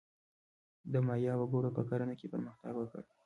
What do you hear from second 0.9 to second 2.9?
د مایا وګړو په کرنه کې پرمختګ